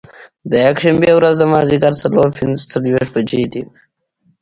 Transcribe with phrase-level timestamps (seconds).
[0.49, 3.63] د یکشنبې ورځ د مازدیګر څلور پنځه څلوېښت بجې دي.